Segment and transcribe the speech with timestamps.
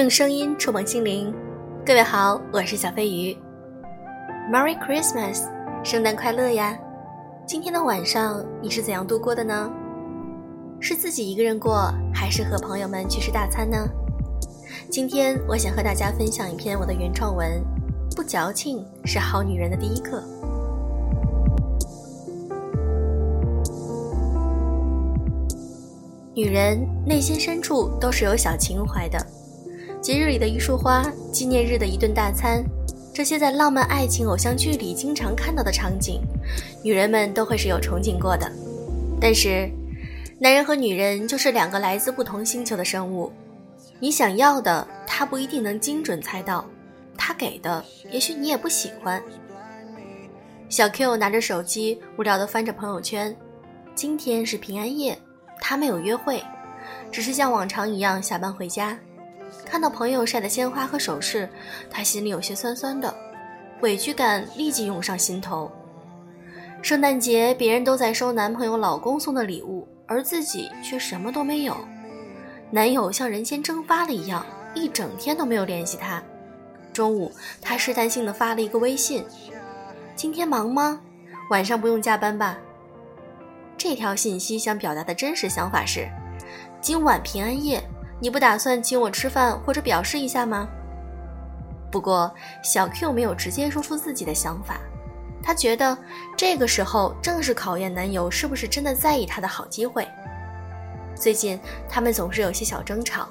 [0.00, 1.30] 用声音触碰心灵，
[1.84, 3.36] 各位好，我是小飞鱼。
[4.50, 5.42] Merry Christmas，
[5.84, 6.74] 圣诞快乐呀！
[7.46, 9.70] 今天的晚上你是怎样度过的呢？
[10.80, 13.76] 是自己一个人过，还是和朋友们去吃大餐呢？
[14.88, 17.62] 今天我想和大家分享一篇我的原创文，
[18.16, 20.24] 不矫情是好女人的第一课。
[26.34, 29.18] 女人内心深处都是有小情怀的，
[30.02, 32.64] 节日里的一束花，纪念日的一顿大餐，
[33.12, 36.22] 这些在浪漫爱情偶像剧里经常看到的场景，
[36.82, 38.50] 女人们都会是有憧憬过的。
[39.20, 39.70] 但是，
[40.38, 43.30] 男人和女人就是两个来自不同星球的生物，
[43.98, 46.64] 你想要的他不一定能精准猜到，
[47.14, 49.22] 他给的也许你也不喜欢。
[50.70, 53.36] 小 Q 拿着手机无聊地翻着朋友圈，
[53.94, 55.18] 今天是平安夜。
[55.60, 56.42] 他没有约会，
[57.12, 58.98] 只是像往常一样下班回家。
[59.64, 61.48] 看到朋友晒的鲜花和首饰，
[61.90, 63.14] 他心里有些酸酸的，
[63.80, 65.70] 委屈感立即涌上心头。
[66.82, 71.76] 圣诞节别人都在收男朋友、老公送的礼物，而自己却什么都没有。
[72.70, 76.22] 男友像人间蒸发了一样，一整天都没有联系他。
[76.92, 79.24] 中午，他试探性的发了一个微信
[80.16, 81.00] ：“今天忙吗？
[81.50, 82.58] 晚上不用加班吧？”
[83.76, 86.08] 这条信息想表达的真实想法是：
[86.80, 87.82] 今晚平安夜，
[88.20, 90.68] 你不打算请我吃饭或者表示一下吗？
[91.90, 92.32] 不过
[92.62, 94.78] 小 Q 没有直接说出自己的想法，
[95.42, 95.96] 他觉得
[96.36, 100.06] 这个时候正是考验男友是不是真的在意他的好机会。
[101.16, 103.26] 最近他们总是有些小争吵，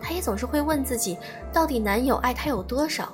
[0.00, 1.18] 他也总是会问自己，
[1.52, 3.12] 到底男友爱他有多少？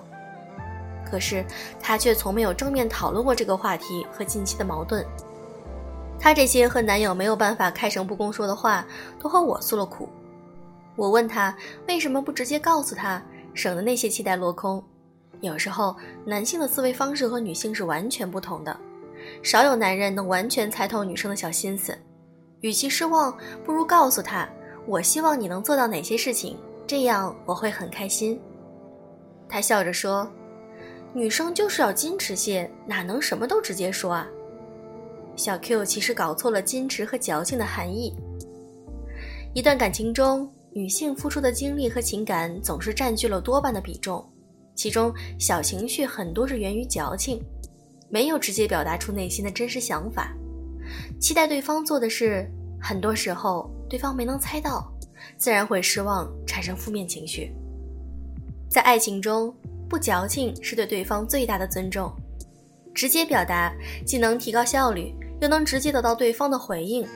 [1.09, 1.45] 可是
[1.81, 5.07] 他却从没有正面讨论过这个话题和近期的矛盾。
[6.19, 8.85] 她这些和男友没有办法开诚布公说的话，
[9.21, 10.09] 都和我诉了苦。
[10.97, 11.57] 我问他
[11.89, 14.83] 为什么不直接告诉他，省得那些期待落空。
[15.41, 18.79] 有时候男性的思维方式和女性是完全不同的，
[19.43, 21.97] 少有男人能完全猜透女生的小心思。
[22.61, 24.49] 与其失望，不如告诉他，
[24.87, 28.41] 我希望你能做到哪些事情，这样我会很开心。
[29.49, 30.27] 他笑着说
[31.13, 34.27] ：“女生就是要矜持些，哪能什么都直接说啊？”
[35.37, 38.15] 小 Q 其实搞错了矜持和矫情的含义。
[39.53, 44.29] 一段感情中，女性付出的精力和情感总是占据了多半的比重，
[44.75, 47.41] 其中小情绪很多是源于矫情，
[48.09, 50.35] 没有直接表达出内心的真实想法，
[51.21, 52.51] 期待对方做的事，
[52.83, 54.93] 很多时候对方没能猜到，
[55.37, 57.55] 自然会失望，产生负面情绪。
[58.69, 59.55] 在爱情中，
[59.89, 62.13] 不矫情是对对方最大的尊重，
[62.93, 63.73] 直接表达
[64.05, 65.15] 既能提高效率。
[65.41, 67.07] 又能直接得到对方的回应，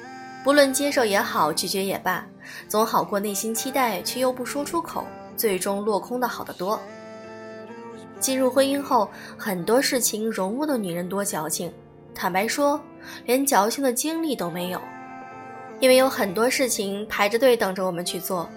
[0.44, 2.28] 不论接受也好，拒绝也罢，
[2.68, 5.04] 总好过内心期待却又不说出口，
[5.36, 6.80] 最终落空的好得多。
[8.18, 11.72] 进入婚姻后，很多事情容不得女人多矫情，
[12.14, 12.80] 坦白说，
[13.24, 14.80] 连矫情的精力都没有，
[15.78, 18.48] 因为有很多事情排着队等着我们去做。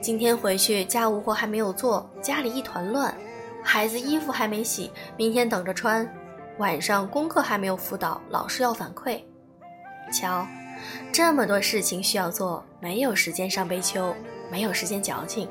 [0.00, 3.12] 今天回去家务活还没有做，家里一团乱，
[3.60, 6.08] 孩子衣服还没洗，明天等着穿。
[6.58, 9.20] 晚上功课还没有辅导，老师要反馈。
[10.12, 10.46] 瞧，
[11.12, 14.14] 这么多事情需要做，没有时间上悲秋，
[14.50, 15.48] 没有时间矫情。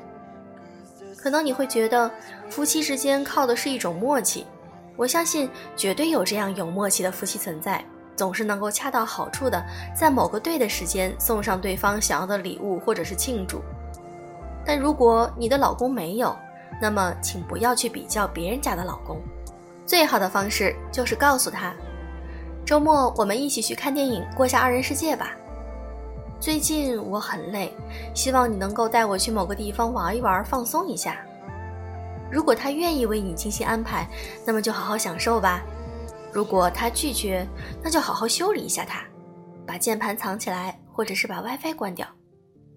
[1.18, 2.12] 可能你会觉得，
[2.50, 4.46] 夫妻之间靠的是一种默契。
[4.96, 7.84] 我相信，绝对有这样有默契的夫妻存在，
[8.16, 9.62] 总是能够恰到好处的
[9.94, 13.62] 在某个对的时间送上对方想要的礼物或者是庆祝。
[14.66, 16.36] 但如果你的老公没有，
[16.82, 19.20] 那么请不要去比较别人家的老公。
[19.86, 21.74] 最好的方式就是告诉他，
[22.66, 25.38] 周末我们一起去看电影，过下二人世界吧。
[26.40, 27.72] 最近我很累，
[28.16, 31.24] 希望你能够带我去某个地方玩一玩，放松一下。
[32.32, 34.10] 如果他愿意为你精心安排，
[34.48, 35.62] 那么就好好享受吧。
[36.34, 37.48] 如果他拒绝，
[37.84, 39.06] 那就好好修理一下他，
[39.68, 42.08] 把键盘藏起来，或者是把 WiFi 关掉。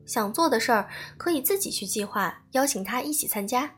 [0.04, 0.86] 想做的事儿
[1.16, 3.70] 可以自己去计划，邀请他一起参加。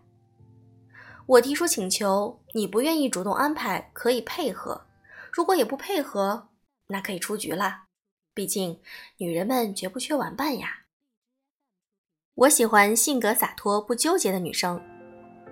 [1.27, 4.89] 我提出请求，你不愿意主动安排，可以配合；
[5.33, 6.49] 如果也不配合，
[6.89, 7.85] 那可以出局了。
[8.35, 8.81] 毕竟
[9.19, 10.85] 女人们绝不缺玩伴呀。
[12.35, 14.81] 我喜欢性格洒脱、不纠结的女生。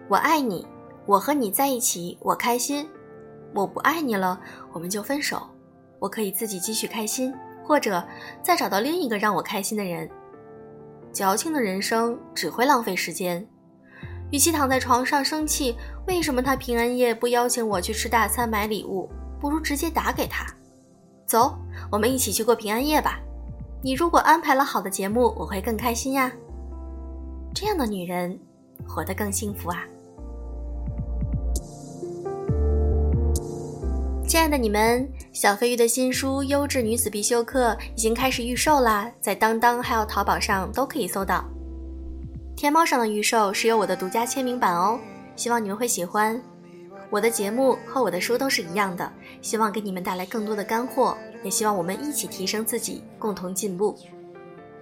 [0.09, 0.67] 我爱你，
[1.07, 2.89] 我和你在一起，我开心。
[3.55, 4.41] 我不爱你了，
[4.73, 5.49] 我们就分手。
[5.99, 7.35] 我可以自己继续开心，
[7.65, 8.07] 或者
[8.43, 10.09] 再找到另一个让我开心的人。
[11.13, 13.47] 矫情的人生只会浪费时间。
[14.31, 15.77] 与其躺在床上生气，
[16.07, 19.11] 为什么他平安夜不邀请我去吃大餐、买礼物？
[19.41, 20.47] 不如直接打给他。
[21.27, 21.55] 走，
[21.91, 23.21] 我们一起去过平安夜吧。
[23.83, 26.33] 你如果安排了好的节目，我会更开心呀。
[27.55, 28.39] 这样的女人，
[28.87, 29.85] 活得更幸福啊！
[34.27, 41.45] 亲爱的你们，小飞鱼的新书《优质女子必修课》已经开始预售啦，在当当还有淘宝上都可以搜到。
[42.55, 44.99] 天猫上的预售是有我的独家签名版哦，
[45.35, 46.41] 希望你们会喜欢。
[47.11, 49.11] 我的节目和我的书都是一样的，
[49.41, 53.97] 希望给你们带来更多的干货，也希望我们一起提升自己，共同进步。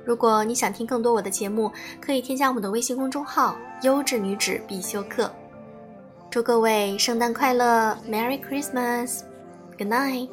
[0.05, 1.71] 如果你想听更多我的节目，
[2.01, 5.33] 可以添加我们的微信公众号“优质女子必修课”。
[6.31, 10.29] 祝各位圣诞快乐，Merry Christmas！Good night.